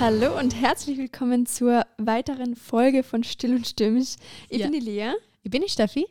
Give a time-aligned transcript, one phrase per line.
[0.00, 4.16] Hallo und herzlich willkommen zur weiteren Folge von Still und Stürmisch.
[4.48, 4.68] Ich Ja.
[4.68, 5.12] bin die Lea
[5.42, 6.06] Ich bin die Steffi.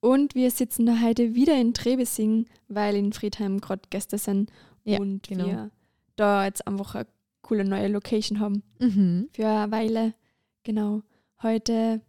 [0.00, 4.50] und wir sitzen da heute wieder in Trebesing, weil in Friedheim gerade Gäste sind
[4.84, 5.46] Ja, und genau.
[5.46, 5.70] wir
[6.16, 7.06] da jetzt einfach eine
[7.42, 9.28] coole neue Location haben Mhm.
[9.32, 10.14] für eine Weile.
[10.62, 11.02] Genau.
[11.42, 12.00] Heute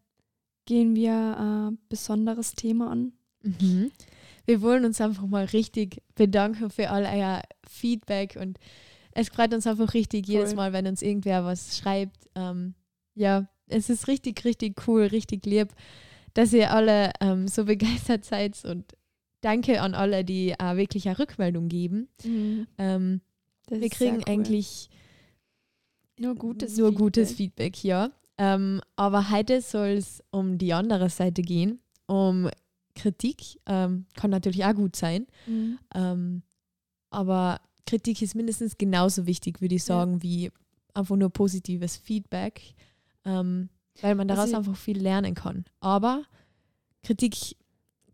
[0.65, 3.13] gehen wir ein besonderes Thema an.
[3.41, 3.91] Mhm.
[4.45, 8.59] Wir wollen uns einfach mal richtig bedanken für all euer Feedback und
[9.15, 10.53] es freut uns einfach richtig jedes.
[10.55, 12.29] Mal, wenn uns irgendwer was schreibt.
[12.35, 12.75] Ähm,
[13.15, 15.69] ja, es ist richtig, richtig cool, richtig lieb,
[16.35, 18.85] dass ihr alle ähm, so begeistert seid und
[19.41, 22.07] danke an alle, die äh, wirklich eine Rückmeldung geben.
[22.77, 23.21] Ähm,
[23.67, 24.23] Das wir kriegen cool.
[24.27, 24.89] eigentlich
[26.19, 27.03] nur gutes nur Feedback.
[27.03, 28.11] gutes Feedback, ja.
[28.37, 32.49] Ähm, aber heute soll es um die andere Seite gehen, um
[32.95, 33.59] Kritik.
[33.65, 35.79] Ähm, kann natürlich auch gut sein, Mhm.
[35.93, 36.41] ähm,
[37.11, 39.97] aber Kritik ist mindestens genauso wichtig, würde ich Ja.
[39.97, 40.51] sagen, wie
[40.93, 42.61] einfach nur positives Feedback,
[43.25, 43.69] ähm,
[44.01, 45.65] weil man daraus Also- einfach viel lernen kann.
[45.79, 46.23] Aber
[47.03, 47.55] Kritik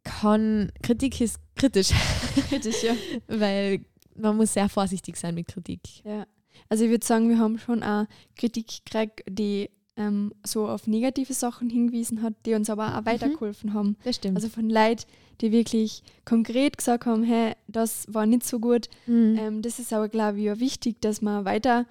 [0.03, 1.89] kann, Kritik ist kritisch,
[2.50, 2.95] Kritisch, ja.
[3.28, 6.03] weil man muss sehr vorsichtig sein mit Kritik.
[6.03, 6.25] Ja,
[6.69, 9.69] also ich würde sagen, wir haben schon auch Kritik gekriegt, die
[10.07, 13.95] ähm, so auf negative Sachen hingewiesen hat, die uns aber auch weitergeholfen haben.
[14.03, 14.35] Das stimmt.
[14.38, 15.03] Also von Leuten,
[15.41, 18.89] die wirklich konkret gesagt haben, hey, das war nicht so gut.
[19.07, 19.38] Mhm.
[19.39, 21.85] Ähm, das ist aber, glaube ich, auch wichtig, dass man weiter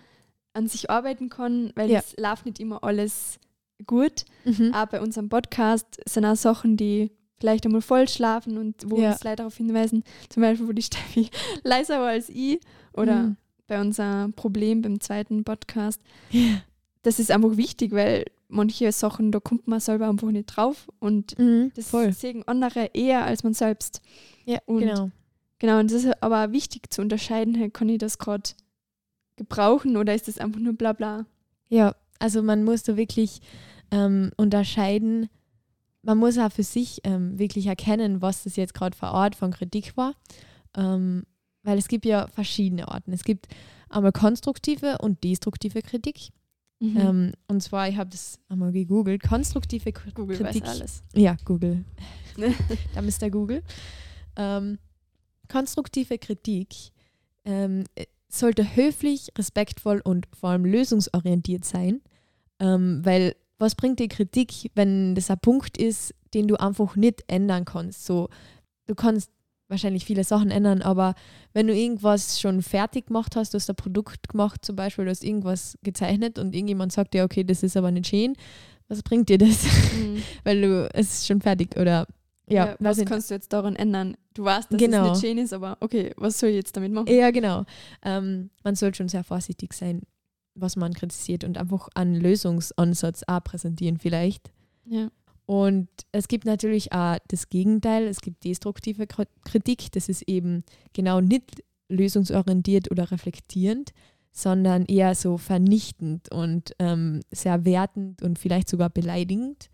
[0.55, 2.01] an sich arbeiten kann, weil Ja.
[2.01, 3.39] es läuft nicht immer alles
[3.87, 4.25] gut.
[4.45, 4.73] Mhm.
[4.75, 9.13] Auch bei unserem Podcast sind auch Sachen, die vielleicht einmal voll schlafen und wo Ja.
[9.13, 11.31] uns Leute darauf hinweisen, zum Beispiel, wo die Steffi
[11.65, 12.61] leiser war als ich
[12.93, 13.37] oder Mhm.
[13.67, 16.01] bei unserem Problem beim zweiten Podcast.
[16.31, 16.61] Ja.
[17.03, 21.39] Das ist einfach wichtig, weil manche Sachen, da kommt man selber einfach nicht drauf und
[21.39, 21.73] Mhm.
[21.75, 22.13] das Voll.
[22.13, 24.03] sehen andere eher als man selbst.
[24.45, 25.11] Ja, Und- genau.
[25.59, 28.51] Genau, und das ist aber auch wichtig zu unterscheiden, hey, kann ich das gerade
[29.37, 31.27] gebrauchen oder ist das einfach nur bla bla?
[31.69, 33.41] Ja, also man muss da wirklich
[33.91, 35.29] ähm, unterscheiden.
[36.03, 39.51] Man muss auch für sich ähm, wirklich erkennen, was das jetzt gerade für Art von
[39.51, 40.15] Kritik war.
[40.77, 41.25] Ähm,
[41.63, 43.13] weil es gibt ja verschiedene Arten.
[43.13, 43.49] Es gibt
[43.89, 46.31] einmal konstruktive und destruktive Kritik.
[46.81, 46.97] Mhm.
[46.97, 49.23] Ähm, und zwar, ich habe das einmal gegoogelt.
[49.23, 50.63] Konstruktive K- Google Kritik.
[50.65, 51.03] weiß alles.
[51.15, 51.85] Ja, Google.
[52.95, 53.63] da ist der Google.
[54.37, 54.79] Ähm,
[55.49, 56.75] konstruktive Kritik
[57.45, 62.01] ähm, äh, sollte höflich, respektvoll und vor allem lösungsorientiert sein,
[62.61, 67.25] ähm, weil was bringt dir Kritik, wenn das ein Punkt ist, den du einfach nicht
[67.27, 68.07] ändern kannst?
[68.07, 68.29] So,
[68.87, 69.31] du kannst
[69.71, 71.15] wahrscheinlich viele Sachen ändern, aber
[71.55, 75.11] wenn du irgendwas schon fertig gemacht hast, du hast ein Produkt gemacht zum Beispiel, du
[75.11, 78.35] hast irgendwas gezeichnet und irgendjemand sagt dir, okay, das ist aber nicht schön,
[78.89, 79.65] was bringt dir das?
[79.95, 80.23] Mhm.
[80.45, 82.07] weil du es ist schon fertig oder
[82.49, 84.17] ja, Ja, was kannst du jetzt daran ändern?
[84.35, 85.07] Du weißt, dass Genau.
[85.07, 87.07] es nicht schön ist, aber okay, was soll ich jetzt damit machen?
[87.07, 87.65] ja genau.
[88.05, 90.03] Ähm, man soll schon sehr vorsichtig sein,
[90.57, 94.51] was man kritisiert und einfach einen Lösungsansatz auch präsentieren vielleicht.
[94.85, 95.09] Ja.
[95.51, 100.63] Und es gibt natürlich auch das Gegenteil, es gibt destruktive Kri- Kritik, das ist eben
[100.93, 103.91] genau nicht lösungsorientiert oder reflektierend,
[104.31, 109.71] sondern eher so vernichtend und ähm, sehr wertend und vielleicht sogar beleidigend.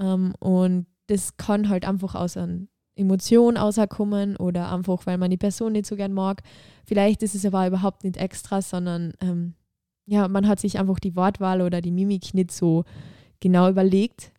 [0.00, 5.36] Ähm, und das kann halt einfach aus einer Emotion außerkommen oder einfach, weil man die
[5.36, 6.42] Person nicht so gern mag.
[6.86, 9.54] Vielleicht ist es aber überhaupt nicht extra, sondern ähm,
[10.06, 12.82] ja, man hat sich einfach die Wortwahl oder die Mimik nicht so
[13.38, 14.32] genau überlegt.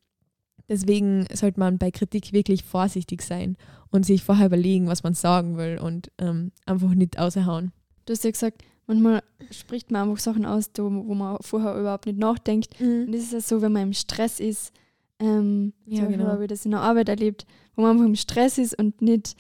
[0.68, 3.56] Deswegen sollte man bei Kritik wirklich vorsichtig sein
[3.92, 7.72] und sich vorher überlegen, was man sagen will und ähm, einfach nicht außerhauen.
[8.06, 9.22] Du hast ja gesagt, manchmal
[9.52, 12.80] spricht man einfach Sachen aus, wo man vorher überhaupt nicht nachdenkt.
[12.80, 14.72] Und das ist ja so, wenn man im Stress ist,
[15.20, 16.30] ähm, Ja, zum Beispiel genau.
[16.32, 19.36] habe ich das in der Arbeit erlebt, wo man einfach im Stress ist und nicht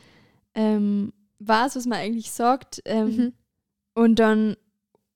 [0.53, 2.81] ähm, weiß, was man eigentlich sagt.
[2.85, 3.34] Ähm, Mhm.
[3.94, 4.56] Und dann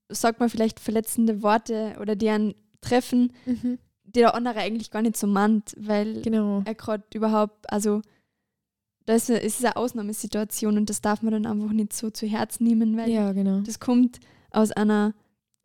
[0.10, 3.78] sagt man vielleicht verletzende Worte oder die einen treffen, Mhm.
[4.16, 6.62] Die der andere eigentlich gar nicht so meint, weil Genau.
[6.66, 8.02] er gerade überhaupt, also
[9.06, 12.96] da ist, eine Ausnahmesituation und das darf man dann einfach nicht so zu Herzen nehmen,
[12.98, 13.62] weil Ja, genau.
[13.62, 14.20] das kommt
[14.52, 15.14] aus einer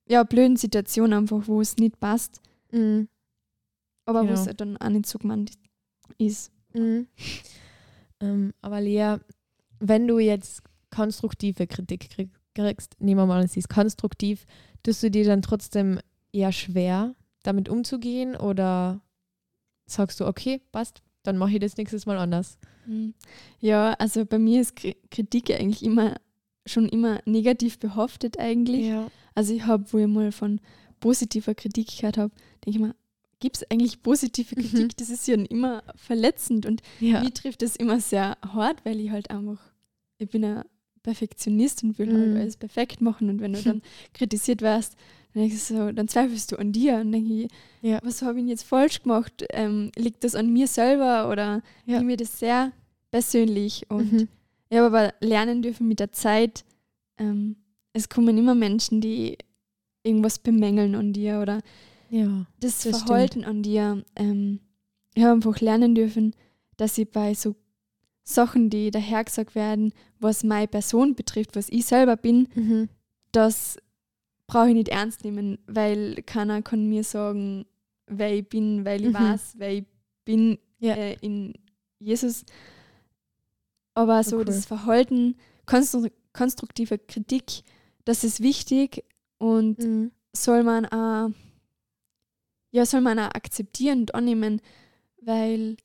[0.09, 2.41] ja, blöden Situation einfach, wo es nicht passt,
[2.73, 3.09] Mhm.
[4.07, 4.41] aber wo Genau.
[4.43, 5.53] es dann auch nicht so gemeint
[6.19, 6.53] ist.
[6.75, 7.07] Mhm.
[8.21, 9.17] Ähm, aber Lea,
[9.81, 14.47] wenn du jetzt konstruktive Kritik krieg kriegst, nehmen wir mal, sie ist konstruktiv,
[14.83, 15.99] tust du dir dann trotzdem
[16.33, 19.01] eher schwer, damit umzugehen oder
[19.87, 22.59] sagst du, okay, passt, dann mache ich das nächstes Mal anders?
[22.87, 23.15] Mhm.
[23.61, 26.17] Ja, also bei mir ist Kri- Kritik eigentlich immer
[26.67, 28.87] schon immer negativ behaftet eigentlich.
[28.87, 29.11] Ja.
[29.35, 30.61] Also ich habe, wo ich mal von
[31.01, 32.33] positiver Kritik gehört habe,
[32.65, 32.95] denke ich mir,
[33.41, 34.61] gibt es eigentlich positive Mhm.
[34.63, 34.97] Kritik?
[34.97, 37.21] Das ist ja immer verletzend und Ja.
[37.21, 39.61] Mich trifft das immer sehr hart, weil ich halt einfach,
[40.19, 40.65] ich bin ein
[41.03, 42.19] Perfektionist und will Mhm.
[42.19, 43.83] halt alles perfekt machen und wenn du dann
[44.15, 44.97] kritisiert wirst,
[45.35, 47.51] dann, so, dann zweifelst du an dir und denke ich,
[47.83, 47.99] Ja.
[48.03, 49.45] was habe ich jetzt falsch gemacht?
[49.51, 52.01] Ähm, liegt das an mir selber oder Ja.
[52.01, 52.73] ich das sehr
[53.11, 53.87] persönlich?
[53.91, 54.29] Und Mhm.
[54.71, 56.65] ich habe aber lernen dürfen mit der Zeit,
[57.19, 57.57] ähm,
[57.93, 59.39] es kommen immer Menschen, die
[60.03, 61.61] irgendwas bemängeln an dir oder
[62.11, 62.47] Ja.
[62.61, 64.05] das, Das Verhalten an dir.
[64.17, 64.61] Ähm,
[65.15, 66.35] ich habe einfach lernen dürfen,
[66.77, 67.55] dass ich bei so
[68.25, 72.89] Sachen, die dahergesagt werden, was meine Person betrifft, was ich selber bin, Mhm.
[73.33, 73.77] das
[74.47, 77.67] brauche ich nicht ernst nehmen, weil keiner kann mir sagen,
[78.07, 79.15] wer ich bin, weil ich Mhm.
[79.15, 79.85] weiß, wer ich
[80.25, 80.95] bin Ja.
[80.95, 81.55] äh, in
[81.99, 82.45] Jesus.
[83.95, 84.45] Aber So so cool.
[84.45, 85.37] das Verhalten,
[85.67, 87.63] konstru konstruktive Kritik,
[88.05, 89.05] das ist wichtig
[89.39, 90.11] und Mhm.
[90.35, 91.31] soll man auch,
[92.73, 94.61] ja, soll man auch akzeptieren und annehmen,
[95.23, 95.77] weil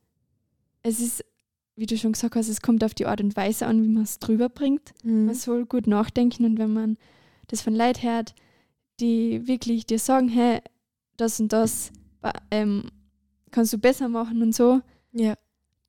[0.81, 1.23] es ist,
[1.75, 4.01] wie du schon gesagt hast, es kommt auf die Art und Weise an, wie man
[4.03, 4.91] es drüber bringt.
[5.03, 5.27] Mhm.
[5.27, 6.97] Man soll gut nachdenken und wenn man
[7.47, 8.33] das von Leuten hört,
[8.99, 10.61] die wirklich dir sagen, hey,
[11.17, 11.91] das und das
[12.51, 12.83] ähm,
[13.51, 14.81] kannst du besser machen und so,
[15.11, 15.35] Ja.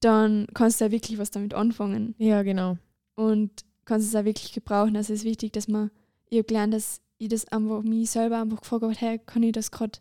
[0.01, 2.79] dann kannst du ja wirklich was damit anfangen ja, genau.
[3.17, 3.51] und
[3.85, 4.97] kannst es auch wirklich gebrauchen.
[4.97, 5.91] Also es ist wichtig, dass man,
[6.29, 9.53] ich habe gelernt, dass ich das einfach mich selber einfach gefragt habe, hey, kann ich
[9.53, 9.99] das gerade,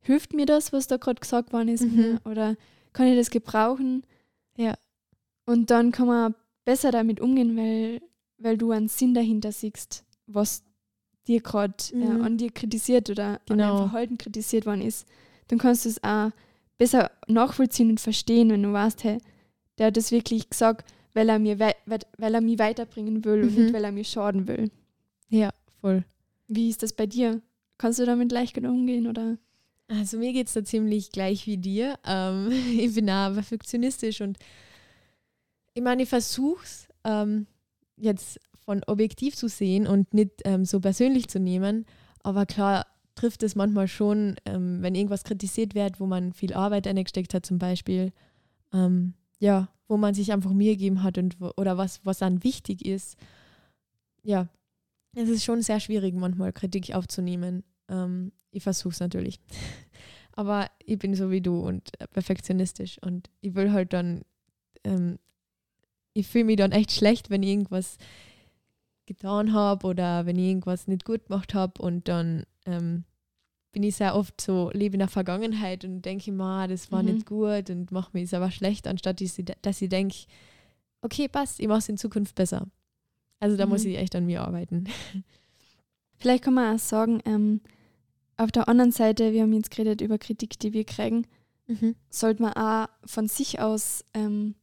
[0.00, 2.20] hilft mir das, was da gerade gesagt worden ist Mhm.
[2.24, 2.56] oder
[2.92, 4.04] kann ich das gebrauchen?
[4.56, 4.74] Ja.
[5.44, 6.34] Und dann kann man
[6.64, 8.00] besser damit umgehen, weil,
[8.38, 10.64] weil du einen Sinn dahinter siehst, was
[11.28, 12.02] dir gerade Mhm.
[12.02, 13.76] äh, an dir kritisiert oder an Genau.
[13.76, 15.06] deinem Verhalten kritisiert worden ist.
[15.48, 16.30] Dann kannst du es auch
[16.78, 19.18] besser nachvollziehen und verstehen, wenn du weißt, hey,
[19.78, 23.42] der hat das wirklich gesagt, weil er, mir wei wei- weil er mich weiterbringen will
[23.42, 23.62] und Mhm.
[23.64, 24.70] nicht, weil er mir schaden will.
[25.28, 25.50] Ja,
[25.80, 26.04] voll.
[26.48, 27.40] Wie ist das bei dir?
[27.78, 29.38] Kannst du damit leicht genug umgehen oder?
[29.88, 31.98] Also mir geht es da ziemlich gleich wie dir.
[32.06, 34.38] Ähm, ich bin auch perfektionistisch und
[35.74, 37.46] ich meine, ich versuche es ähm,
[37.96, 41.86] jetzt von objektiv zu sehen und nicht ähm, so persönlich zu nehmen.
[42.22, 46.86] Aber klar trifft es manchmal schon, ähm, wenn irgendwas kritisiert wird, wo man viel Arbeit
[46.86, 48.12] eingesteckt hat zum Beispiel.
[48.74, 52.42] Ähm, ja, wo man sich einfach Mühe gegeben hat und wo, oder was, was dann
[52.42, 53.16] wichtig ist.
[54.22, 54.48] Ja,
[55.14, 57.62] es ist schon sehr schwierig, manchmal Kritik aufzunehmen.
[57.88, 59.40] Ähm, ich versuche es natürlich.
[60.32, 64.22] Aber ich bin so wie du und äh, perfektionistisch und ich will halt dann,
[64.84, 65.18] ähm,
[66.12, 67.96] ich fühle mich dann echt schlecht, wenn irgendwas
[69.06, 73.04] getan habe oder wenn ich irgendwas nicht gut gemacht habe und dann ähm,
[73.72, 77.08] bin ich sehr oft so, lebe in der Vergangenheit und denke mal, das war Mhm.
[77.10, 80.16] nicht gut und mache mir es aber schlecht, anstatt dass ich, dass ich denke,
[81.02, 82.66] okay, passt, ich mache es in Zukunft besser.
[83.38, 83.90] Also da muss Mhm.
[83.90, 84.84] ich echt an mir arbeiten.
[86.18, 87.60] Vielleicht kann man auch sagen, ähm,
[88.38, 91.26] auf der anderen Seite, wir haben jetzt geredet über Kritik, die wir kriegen,
[92.10, 94.54] sollte man auch von sich aus ähm,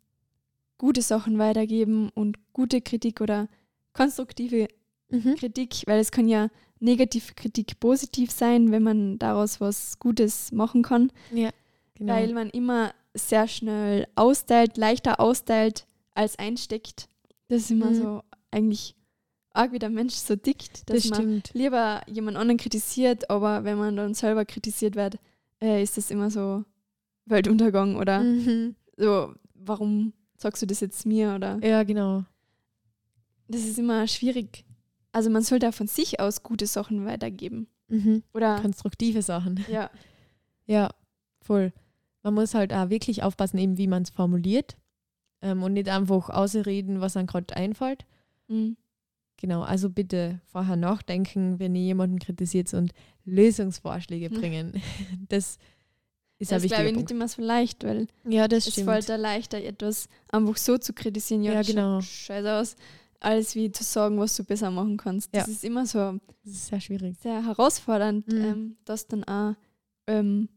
[0.78, 3.50] gute Sachen weitergeben und gute Kritik oder
[3.94, 4.68] konstruktive
[5.10, 5.36] Mhm.
[5.36, 6.50] Kritik, weil es kann ja
[6.80, 11.52] negative Kritik positiv sein, wenn man daraus was Gutes machen kann, Ja,
[11.96, 12.14] genau.
[12.14, 15.86] weil man immer sehr schnell austeilt, leichter austeilt
[16.16, 17.08] als einsteckt.
[17.48, 17.96] Das ist immer Mhm.
[17.96, 18.96] so eigentlich
[19.54, 21.52] arg wie der Mensch so tickt, dass das man stimmt.
[21.54, 25.20] lieber jemand anderen kritisiert, aber wenn man dann selber kritisiert wird,
[25.62, 26.66] äh, ist das immer so
[27.26, 28.76] Weltuntergang oder Mhm.
[28.98, 32.26] so, warum sagst du das jetzt mir oder Ja, genau.
[33.54, 34.66] Das ist immer schwierig.
[35.12, 37.68] Also man sollte auch von sich aus gute Sachen weitergeben.
[37.88, 38.24] Mhm.
[38.34, 39.64] Oder Konstruktive Sachen.
[39.70, 39.90] ja.
[40.66, 40.90] Ja,
[41.42, 41.74] voll.
[42.22, 44.78] Man muss halt auch wirklich aufpassen, eben wie man es formuliert
[45.42, 48.06] ähm, und nicht einfach ausreden, was einem gerade einfällt.
[48.48, 48.78] Mhm.
[49.36, 52.94] Genau, also bitte vorher nachdenken, wenn ihr jemanden kritisiert und
[53.26, 54.40] Lösungsvorschläge Hm.
[54.40, 54.74] bringen.
[55.30, 55.58] Das
[56.40, 58.90] ist ein ist, glaube wichtiger ich, nicht immer so leicht, weil Ja, das es stimmt.
[58.90, 61.44] fällt da leichter, etwas einfach so zu kritisieren.
[61.44, 62.00] Ja, Ja, genau.
[62.02, 62.76] scheiße aus,
[63.24, 65.34] als wie zu sagen, was du besser machen kannst.
[65.36, 65.54] Das Ja.
[65.54, 67.18] ist immer so Das ist sehr schwierig.
[67.22, 68.44] sehr herausfordernd, Mhm.
[68.46, 69.56] ähm, das dann auch
[70.08, 70.50] ähm,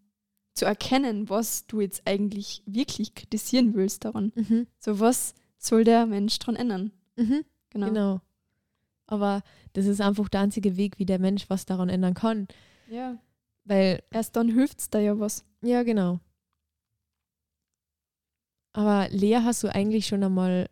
[0.54, 4.32] zu erkennen, was du jetzt eigentlich wirklich kritisieren willst daran.
[4.34, 4.66] Mhm.
[4.78, 6.92] So, was soll der Mensch daran ändern?
[7.16, 7.44] Mhm.
[7.70, 7.86] Genau.
[7.86, 8.20] Genau.
[9.06, 9.42] Aber
[9.74, 12.48] das ist einfach der einzige Weg, wie der Mensch was daran ändern kann.
[12.88, 13.18] Ja.
[13.64, 15.44] Weil Erst dann hilft es da ja was.
[15.62, 16.18] Ja, genau.
[18.72, 20.68] Aber Lea, hast du eigentlich schon einmal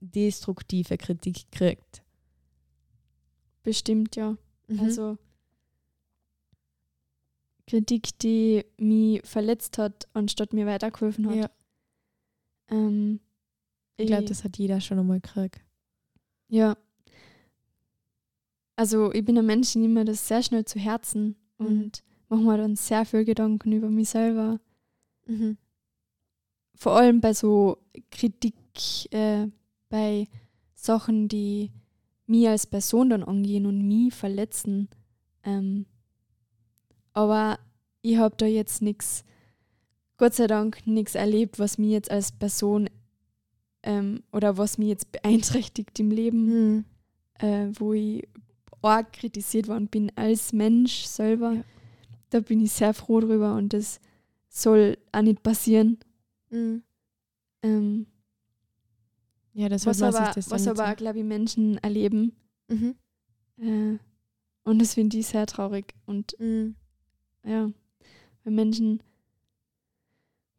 [0.00, 2.02] destruktive Kritik gekriegt?
[3.62, 4.36] Bestimmt, ja.
[4.68, 4.80] Mhm.
[4.80, 5.18] Also
[7.66, 11.36] Kritik, die mich verletzt hat, anstatt mir weitergeholfen hat.
[11.36, 11.50] ja,
[12.70, 13.20] Ähm,
[13.96, 15.60] ich glaube, das hat jeder schon einmal gekriegt.
[16.48, 16.76] Ja.
[18.76, 21.66] Also ich bin ein Mensch, ich nehme mir das sehr schnell zu Herzen Mhm.
[21.66, 24.60] und mache mir dann sehr viel Gedanken über mich selber.
[25.26, 25.58] Mhm.
[26.76, 27.78] Vor allem bei so
[28.10, 28.54] Kritik,
[29.12, 29.48] äh,
[29.88, 30.28] bei
[30.74, 31.70] Sachen, die
[32.26, 34.88] mich als Person dann angehen und mich verletzen,
[35.44, 35.86] ähm,
[37.12, 37.58] Aber
[38.02, 39.24] ich habe da jetzt nichts,
[40.18, 42.88] Gott sei Dank, nichts erlebt, was mir jetzt als Person
[43.82, 46.84] ähm, oder was mich jetzt beeinträchtigt im Leben, mhm.
[47.40, 48.28] äh, wo ich
[48.82, 51.54] arg kritisiert worden bin als Mensch selber.
[51.54, 51.64] Ja.
[52.30, 54.00] Da bin ich sehr froh drüber und das
[54.48, 55.98] soll auch nicht passieren.
[56.50, 56.82] Mhm.
[57.62, 58.06] Ähm,
[59.58, 62.30] ja, das was aber, das was aber, glaube ich, Menschen erleben.
[62.68, 62.94] Mhm.
[63.60, 63.98] Äh,
[64.62, 65.94] und das finde ich sehr traurig.
[66.06, 66.76] Und mhm.
[67.44, 67.68] ja,
[68.44, 69.02] weil Menschen,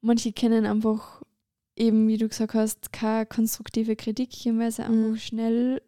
[0.01, 1.21] manche kennen einfach
[1.77, 5.05] eben, wie du gesagt hast, keine konstruktive Kritik, weil sie mhm.
[5.05, 5.81] einfach schnell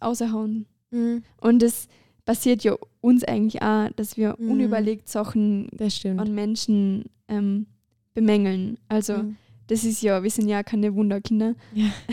[0.00, 0.66] außerhauen.
[0.90, 1.22] Mhm.
[1.40, 1.86] Und das
[2.24, 4.50] passiert ja uns eigentlich auch, dass wir mhm.
[4.50, 5.70] unüberlegt Sachen
[6.18, 7.66] an Menschen ähm,
[8.12, 8.78] bemängeln.
[8.88, 9.36] Also mhm.
[9.66, 11.54] Das ist ja, wir sind ja keine Wunderkinder.
[11.74, 11.90] Ja.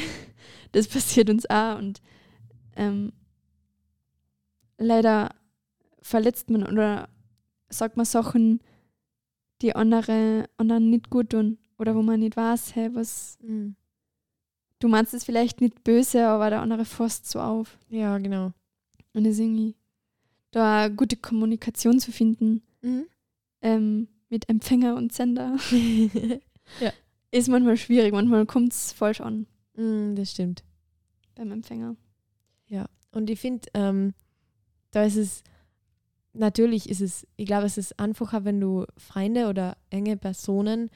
[0.72, 2.00] Das passiert uns auch und
[2.76, 3.12] ähm,
[4.78, 5.34] leider
[6.00, 7.10] verletzt man oder
[7.70, 8.62] sagt man Sachen,
[9.64, 13.76] die andere anderen nicht gut tun oder wo man nicht weiß, hey, was mhm.
[14.80, 17.78] du meinst es vielleicht nicht böse, aber der andere fasst so auf.
[17.90, 18.52] Ja, genau.
[19.14, 19.76] Und es ist irgendwie
[20.52, 23.06] da eine gute Kommunikation zu finden mhm.
[23.62, 25.58] ähm, mit Empfänger und Sender.
[26.80, 26.94] ja.
[27.32, 29.46] Ist manchmal schwierig, manchmal kommt es falsch an.
[29.76, 30.64] Mm, das stimmt.
[31.36, 31.96] Beim Empfänger.
[32.68, 34.14] Ja, und ich finde, ähm,
[34.92, 35.44] da ist es,
[36.34, 40.90] natürlich ist es, ich glaube, es ist einfacher, wenn du Freunde oder enge Personen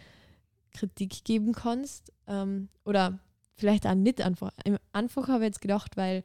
[0.73, 2.11] Kritik geben kannst.
[2.27, 3.19] Ähm, oder
[3.55, 4.51] vielleicht auch nicht einfach.
[4.91, 6.23] Einfacher habe ich jetzt gedacht, weil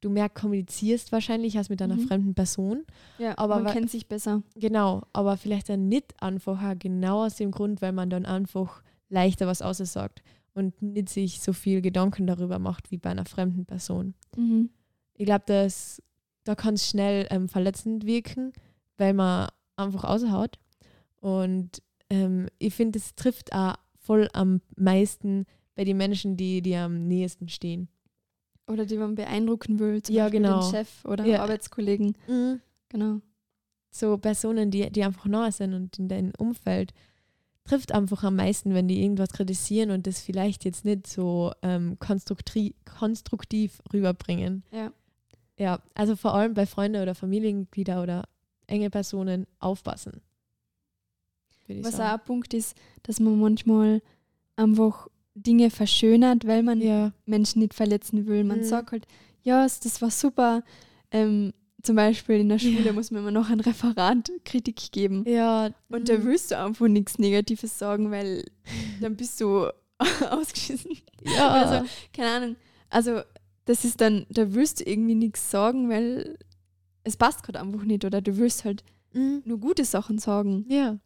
[0.00, 2.06] du mehr kommunizierst wahrscheinlich als mit einer mhm.
[2.06, 2.84] fremden Person.
[3.18, 4.42] Ja, aber man kennt sich besser.
[4.54, 9.46] Genau, aber vielleicht dann nicht einfacher, genau aus dem Grund, weil man dann einfach leichter
[9.46, 10.22] was aussagt
[10.54, 14.14] und nicht sich so viel Gedanken darüber macht wie bei einer fremden Person.
[14.36, 14.70] Mhm.
[15.14, 16.02] Ich glaube, dass
[16.44, 18.52] da kann es schnell ähm, verletzend wirken,
[18.98, 20.58] weil man einfach außerhaut.
[21.20, 25.44] Und ähm, ich finde, es trifft auch voll am meisten
[25.74, 27.88] bei den Menschen, die dir am nächsten stehen.
[28.68, 30.60] Oder die man beeindrucken will, zum ja, Beispiel genau.
[30.60, 31.42] den Chef oder ja.
[31.42, 32.16] Arbeitskollegen.
[32.28, 32.60] Mhm.
[32.88, 33.20] Genau.
[33.90, 36.92] So Personen, die, die einfach nahe sind und in deinem Umfeld
[37.66, 41.98] trifft einfach am meisten, wenn die irgendwas kritisieren und das vielleicht jetzt nicht so ähm,
[41.98, 44.62] konstruktiv, rüberbringen.
[44.70, 44.92] Ja.
[45.58, 48.28] Ja, also vor allem bei Freunden oder Familienmitgliedern oder
[48.66, 50.20] enge Personen aufpassen.
[51.68, 52.10] Was sagen.
[52.10, 54.02] auch ein Punkt ist, dass man manchmal
[54.54, 57.12] einfach Dinge verschönert, weil man ja.
[57.24, 58.44] Menschen nicht verletzen will.
[58.44, 58.64] Man mhm.
[58.64, 59.06] sagt halt,
[59.42, 60.62] ja, das war super.
[61.10, 61.52] Ähm,
[61.86, 62.92] zum Beispiel in der Schule ja.
[62.92, 65.24] muss man immer noch ein Referat Kritik geben.
[65.26, 65.70] Ja.
[65.88, 66.04] Und mhm.
[66.04, 68.44] da willst du einfach nichts Negatives sagen, weil
[69.00, 69.68] dann bist du
[70.30, 70.98] ausgeschissen.
[71.22, 71.48] Ja.
[71.48, 72.56] Also, keine Ahnung.
[72.90, 73.20] Also,
[73.64, 76.36] das ist dann, da willst du irgendwie nichts sagen, weil
[77.04, 78.04] es passt gerade einfach nicht.
[78.04, 79.42] Oder du willst halt mhm.
[79.44, 80.66] nur gute Sachen sagen.
[80.68, 80.98] Ja.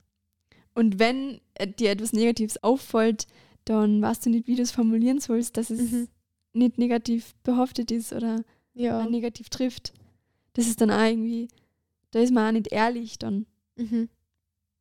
[0.75, 1.41] Und wenn
[1.79, 3.27] dir etwas Negatives auffällt,
[3.67, 6.09] dann weißt du nicht, wie du es formulieren sollst, dass es mhm.
[6.55, 9.05] nicht negativ behaftet ist oder ja.
[9.07, 9.93] negativ trifft.
[10.53, 11.49] Das ist dann auch irgendwie,
[12.11, 13.47] da ist man auch nicht ehrlich dann.
[13.77, 14.09] Mhm.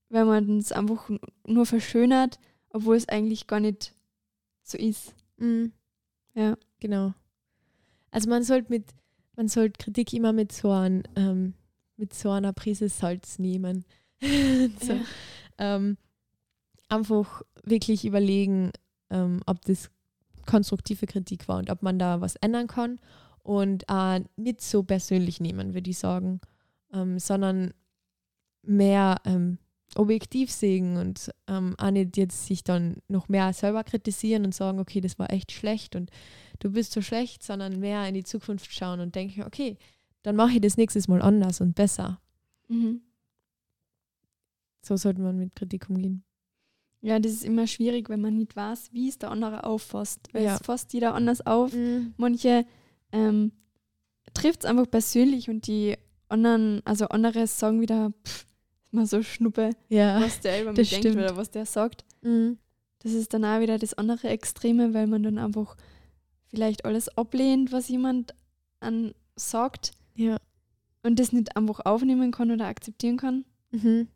[0.09, 1.09] Weil man es einfach
[1.45, 2.39] nur verschönert,
[2.71, 3.93] obwohl es eigentlich gar nicht
[4.63, 5.13] so ist.
[5.37, 5.71] Mhm.
[6.33, 6.57] Ja.
[6.79, 7.13] Genau.
[8.11, 8.85] Also man sollte mit,
[9.35, 11.53] man sollte Kritik immer mit so, ein, ähm,
[11.97, 13.85] mit so einer Prise Salz nehmen.
[14.21, 15.01] so, ja.
[15.57, 15.97] ähm,
[16.87, 18.71] einfach wirklich überlegen,
[19.09, 19.89] ähm, ob das
[20.45, 22.99] konstruktive Kritik war und ob man da was ändern kann
[23.43, 26.39] und äh, nicht so persönlich nehmen, würde ich sagen,
[26.93, 27.73] ähm, sondern
[28.63, 29.57] mehr ähm,
[29.95, 34.79] objektiv sehen und ähm, auch nicht jetzt sich dann noch mehr selber kritisieren und sagen,
[34.79, 36.11] okay, das war echt schlecht und
[36.59, 39.77] du bist so schlecht, sondern mehr in die Zukunft schauen und denken, okay,
[40.21, 42.21] dann mache ich das nächstes Mal anders und besser.
[42.67, 43.01] Mhm.
[44.81, 46.23] So sollte man mit Kritik umgehen.
[47.01, 50.27] Ja, das ist immer schwierig, wenn man nicht weiß, wie es der andere auffasst.
[50.33, 50.55] Weil ja.
[50.55, 51.73] es fasst jeder anders auf.
[51.73, 52.13] Mhm.
[52.17, 52.65] Manche
[53.11, 53.51] ähm,
[54.33, 55.97] trifft es einfach persönlich und die
[56.27, 58.45] anderen, also andere sagen wieder, pff,
[58.91, 62.05] mal so Schnuppe, ja, was der über mich denkt oder was der sagt.
[62.21, 62.57] Mhm.
[62.99, 65.77] Das ist dann auch wieder das andere Extreme, weil man dann einfach
[66.49, 68.33] vielleicht alles ablehnt, was jemand
[68.79, 69.91] an sagt.
[70.15, 70.37] Ja.
[71.03, 73.45] Und das nicht einfach aufnehmen kann oder akzeptieren kann.
[73.71, 74.07] Mhm.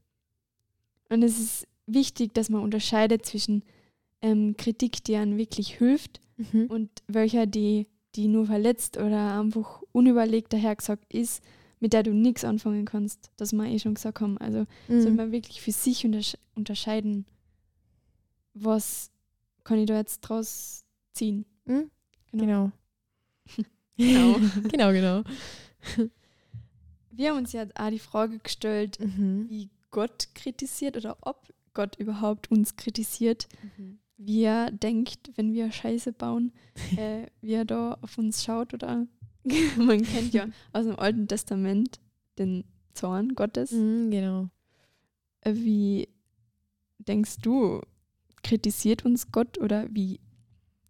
[1.09, 3.63] Und es ist wichtig, dass man unterscheidet zwischen
[4.21, 6.65] ähm, Kritik, die einem wirklich hilft mhm.
[6.65, 11.43] und welcher, die, die nur verletzt oder einfach unüberlegt dahergesagt ist,
[11.79, 14.37] mit der du nichts anfangen kannst, das wir eh schon gesagt haben.
[14.37, 15.01] Also mhm.
[15.01, 17.25] soll man wirklich für sich untersche unterscheiden,
[18.53, 19.11] was
[19.63, 21.45] kann ich da jetzt draus ziehen.
[21.65, 21.89] Mhm.
[22.31, 22.71] Genau.
[23.97, 24.35] Genau.
[24.69, 25.23] genau, genau.
[27.11, 29.49] wir haben uns ja auch die Frage gestellt, mhm.
[29.49, 33.47] wie Gott kritisiert oder ob Gott überhaupt uns kritisiert.
[33.77, 33.99] Mhm.
[34.25, 36.53] Wie er denkt, wenn wir Scheiße bauen,
[36.97, 39.07] äh, wie er da auf uns schaut oder
[39.77, 41.99] man kennt ja aus dem Alten Testament
[42.37, 42.63] den
[42.93, 43.71] Zorn Gottes.
[43.71, 44.49] Mhm, genau.
[45.41, 46.09] Äh, wie
[46.99, 47.81] denkst du,
[48.43, 50.19] kritisiert uns Gott oder wie,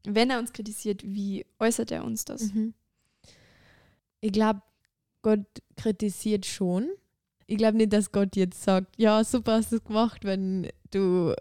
[0.06, 2.54] wenn er uns kritisiert, wie äußert er uns das?
[2.54, 2.74] Mhm.
[4.22, 4.62] Ich glaube,
[5.22, 6.90] Gott kritisiert schon.
[7.48, 11.34] Ich glaube nicht, dass Gott jetzt sagt, ja, super hast du es gemacht, wenn du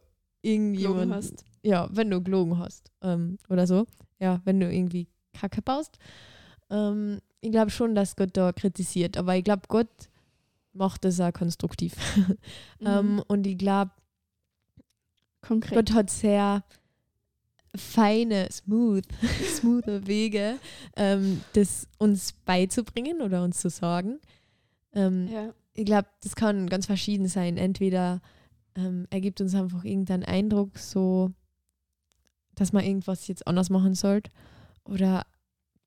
[0.43, 1.45] irgendjemand hast.
[1.63, 2.91] Ja, wenn du gelogen hast.
[3.01, 3.87] Ähm, oder so.
[4.19, 5.99] Ja, wenn du irgendwie Kacke baust.
[6.71, 9.89] Ähm, ich glaube schon, dass Gott da kritisiert, aber ich glaube, Gott
[10.73, 11.95] macht das auch konstruktiv.
[12.81, 12.87] mhm.
[12.87, 13.93] ähm, und ich glaube,
[15.43, 16.63] Gott hat sehr
[17.75, 19.05] feine, smooth,
[19.57, 20.59] smoothe Wege,
[20.97, 24.21] ähm, das uns beizubringen oder uns zu sagen.
[24.95, 25.55] Ähm, ja.
[25.75, 27.57] Ich glaube, das kann ganz verschieden sein.
[27.57, 28.21] Entweder
[28.77, 31.33] ähm, er gibt uns einfach irgendeinen Eindruck, so,
[32.55, 34.31] dass man irgendwas jetzt anders machen sollte,
[34.85, 35.27] oder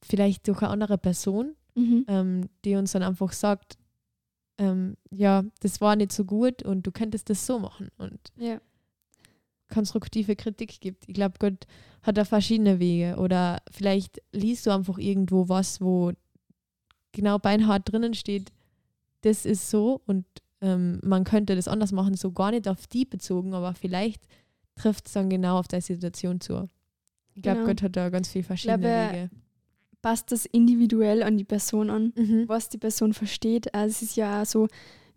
[0.01, 2.05] vielleicht durch eine andere Person, mhm.
[2.07, 3.77] ähm, die uns dann einfach sagt,
[4.57, 8.61] ähm, ja, das war nicht so gut und du könntest das so machen und ja.
[9.69, 11.09] konstruktive Kritik gibt.
[11.09, 11.67] Ich glaube, Gott
[12.03, 16.13] hat da verschiedene Wege oder vielleicht liest du einfach irgendwo was, wo
[17.11, 18.51] genau beinhart drinnen steht,
[19.21, 20.25] das ist so und
[20.61, 24.23] ähm, man könnte das anders machen, so gar nicht auf die bezogen, aber vielleicht
[24.75, 26.67] trifft es dann genau auf der Situation zu.
[27.33, 27.69] Ich glaube, genau.
[27.69, 29.29] Gott hat da ganz viele verschiedene glaube, Wege
[30.05, 32.43] passt das individuell an die Person an, mhm.
[32.47, 33.73] was die Person versteht.
[33.73, 34.67] Also es ist ja auch so,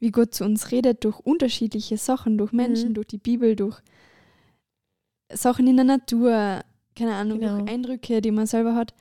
[0.01, 2.95] wie Gott zu uns redet, durch unterschiedliche Sachen, durch Menschen, mhm.
[2.95, 3.83] durch die Bibel, durch
[5.31, 6.63] Sachen in der Natur,
[6.97, 7.59] keine Ahnung, genau.
[7.59, 8.95] durch Eindrücke, die man selber hat.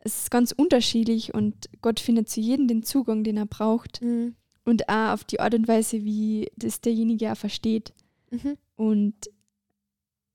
[0.00, 4.02] Es ist ganz unterschiedlich und Gott findet zu jedem den Zugang, den er braucht.
[4.02, 4.34] Mhm.
[4.68, 7.94] Und auch auf die Art und Weise, wie das derjenige auch versteht.
[8.30, 8.58] Mhm.
[8.76, 9.14] Und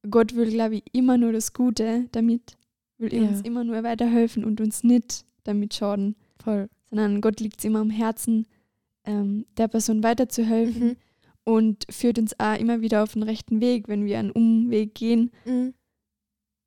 [0.10, 2.58] Gott will, glaube ich, immer nur das Gute damit
[2.98, 3.22] will ja.
[3.22, 6.16] uns immer nur weiterhelfen und uns nicht damit schaden.
[6.44, 6.68] Voll.
[6.90, 8.48] Sondern Gott liegt es immer am Herzen,
[9.06, 10.96] ähm, der Person weiterzuhelfen mhm.
[11.44, 15.32] und führt uns auch immer wieder auf den rechten Weg, wenn wir einen Umweg gehen.
[15.46, 15.74] Mhm.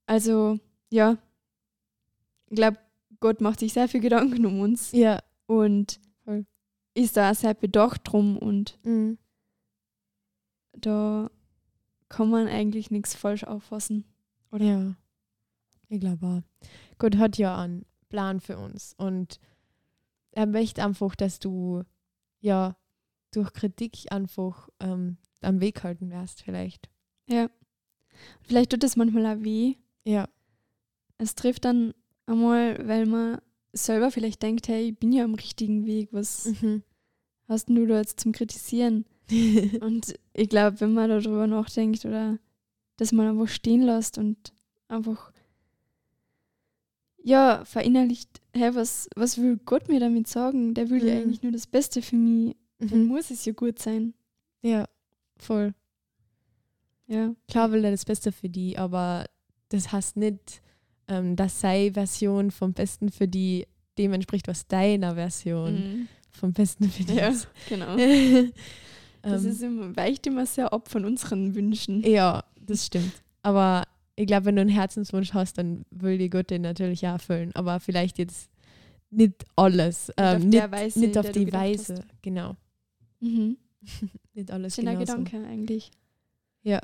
[0.06, 0.58] Also,
[0.90, 1.18] ja,
[2.48, 2.78] ich glaube,
[3.18, 4.92] Gott macht sich sehr viel Gedanken um uns.
[4.92, 5.18] Ja.
[5.46, 5.98] Und.
[6.96, 9.18] Ist da sehr bedacht drum und mhm.
[10.72, 11.30] da
[12.08, 14.04] kann man eigentlich nichts falsch auffassen.
[14.50, 14.64] Oder?
[14.64, 14.96] Ja.
[15.88, 16.42] Ich glaube
[16.98, 19.38] Gott hat ja einen Plan für uns und
[20.32, 21.82] er möchte einfach, dass du
[22.40, 22.76] ja
[23.30, 26.88] durch Kritik einfach ähm, am Weg halten wirst, vielleicht.
[27.28, 27.50] Ja.
[28.40, 29.74] Vielleicht tut es manchmal auch weh.
[30.04, 30.28] Ja.
[31.18, 31.92] Es trifft dann
[32.26, 33.40] einmal, weil man
[33.84, 36.82] selber vielleicht denkt, hey, ich bin ja am richtigen Weg, was mhm.
[37.48, 39.04] hast du da jetzt zum Kritisieren?
[39.80, 42.38] und ich glaube, wenn man darüber nachdenkt oder
[42.96, 44.52] dass man einfach stehen lässt und
[44.88, 45.32] einfach
[47.26, 50.74] ja, verinnerlicht, hä, was, was will Gott mir damit sagen?
[50.74, 51.08] Der will mhm.
[51.08, 52.56] ja eigentlich nur das Beste für mich.
[52.78, 52.88] Mhm.
[52.88, 54.14] Dann muss es ja gut sein.
[54.62, 54.86] Ja,
[55.36, 55.74] voll.
[57.08, 57.34] Ja.
[57.48, 59.24] Klar will er das Beste für die, aber
[59.70, 60.62] das heißt nicht,
[61.08, 63.66] ähm, dass seine Version vom Besten für die
[63.98, 66.08] dem entspricht, was deiner Version mhm.
[66.30, 67.48] vom Besten für die ja, ist.
[67.68, 67.96] genau.
[69.22, 72.02] das ähm, ist immer, weicht immer sehr ab von unseren Wünschen.
[72.02, 73.12] Ja, das stimmt.
[73.42, 73.84] Aber
[74.16, 77.52] ich glaube, wenn du einen Herzenswunsch hast, dann will die Gott den natürlich auch erfüllen.
[77.54, 78.50] Aber vielleicht jetzt
[79.10, 80.08] nicht alles.
[80.08, 81.94] Nicht ähm, auf, nicht, Weise, nicht auf die Weise.
[81.94, 82.22] Hast.
[82.22, 82.56] Genau.
[83.20, 83.56] Mhm.
[84.34, 85.18] nicht alles Schöner genauso.
[85.18, 85.90] Gedanke eigentlich.
[86.62, 86.80] Ja,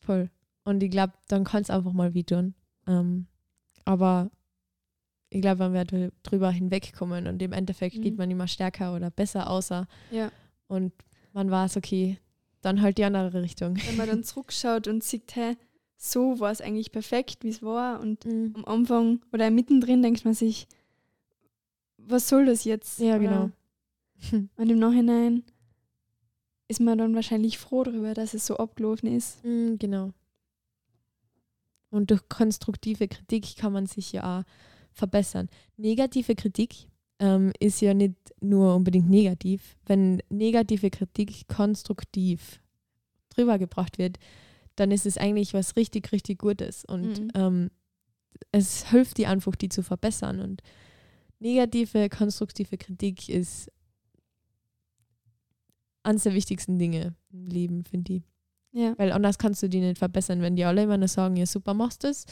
[0.00, 0.30] voll.
[0.64, 2.54] Und ich glaube, dann kann es einfach mal wie tun.
[2.86, 3.26] Ähm,
[3.90, 4.30] aber
[5.30, 8.02] ich glaube, man wird drüber hinwegkommen und im Endeffekt mhm.
[8.02, 9.86] geht man immer stärker oder besser außer.
[10.10, 10.30] Ja.
[10.68, 10.92] Und
[11.32, 12.18] man weiß, okay,
[12.62, 13.76] dann halt die andere Richtung.
[13.86, 15.56] Wenn man dann zurückschaut und sieht, hä,
[15.96, 18.00] so war es eigentlich perfekt, wie es war.
[18.00, 18.52] Und mhm.
[18.56, 20.68] am Anfang oder mittendrin denkt man sich,
[21.96, 23.00] was soll das jetzt?
[23.00, 23.50] Ja, genau.
[24.56, 25.44] Und im Nachhinein
[26.68, 29.44] ist man dann wahrscheinlich froh darüber, dass es so abgelaufen ist.
[29.44, 30.12] Mhm, genau.
[31.90, 34.44] Und durch konstruktive Kritik kann man sich ja auch
[34.92, 35.48] verbessern.
[35.76, 39.76] Negative Kritik ähm, ist ja nicht nur unbedingt negativ.
[39.86, 42.60] Wenn negative Kritik konstruktiv
[43.30, 44.18] drüber gebracht wird,
[44.76, 46.84] dann ist es eigentlich was richtig, richtig Gutes.
[46.84, 47.30] Und mhm.
[47.34, 47.70] ähm,
[48.52, 50.40] es hilft dir einfach, die zu verbessern.
[50.40, 50.62] Und
[51.38, 53.70] negative, konstruktive Kritik ist
[56.02, 58.22] eines der wichtigsten Dinge im Leben, finde ich.
[58.72, 58.96] Ja.
[58.98, 61.74] Weil anders kannst du die nicht verbessern, wenn die alle immer nur sagen, ja super,
[61.74, 62.26] machst du es.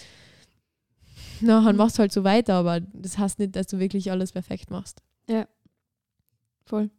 [1.40, 1.78] Na, dann mhm.
[1.78, 5.02] machst du halt so weiter, aber das heißt nicht, dass du wirklich alles perfekt machst.
[5.28, 5.46] Ja.
[6.64, 6.90] Voll.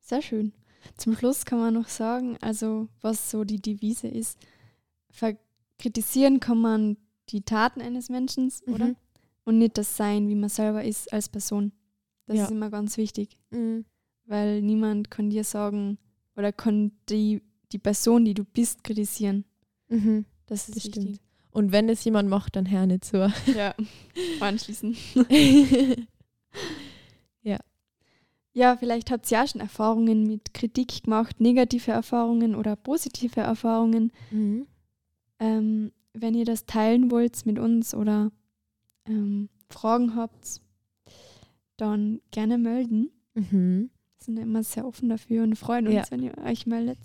[0.00, 0.52] Sehr schön.
[0.96, 4.38] Zum Schluss kann man noch sagen, also was so die Devise ist,
[5.78, 6.96] kritisieren kann man
[7.28, 8.74] die Taten eines Menschen, mhm.
[8.74, 8.94] oder?
[9.44, 11.72] Und nicht das Sein, wie man selber ist als Person.
[12.26, 12.44] Das ja.
[12.44, 13.36] ist immer ganz wichtig.
[13.50, 13.84] Mhm.
[14.26, 15.98] Weil niemand kann dir sagen
[16.38, 19.44] oder kann die, die Person, die du bist, kritisieren.
[19.88, 20.24] Mhm.
[20.46, 21.02] Das ist das wichtig.
[21.02, 21.20] Stimmt.
[21.50, 23.28] Und wenn es jemand macht, dann hör nicht so.
[23.56, 23.74] Ja,
[24.40, 24.96] anschließen.
[27.42, 27.58] ja.
[28.52, 34.12] Ja, vielleicht habt ihr ja schon Erfahrungen mit Kritik gemacht, negative Erfahrungen oder positive Erfahrungen.
[34.30, 34.66] Mhm.
[35.40, 38.30] Ähm, wenn ihr das teilen wollt mit uns oder
[39.06, 40.60] ähm, Fragen habt,
[41.76, 43.10] dann gerne melden.
[43.34, 43.90] Mhm.
[44.28, 46.04] Sind immer sehr offen dafür und freuen uns, ja.
[46.10, 46.98] wenn ihr euch meldet.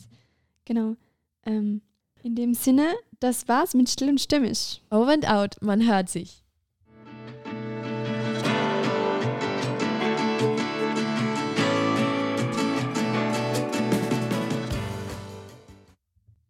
[0.66, 0.98] Genau.
[1.46, 1.82] Ähm,
[2.22, 4.84] in dem Sinne, das war's mit Still und Stimmig.
[4.92, 6.43] Over and out, man hört sich.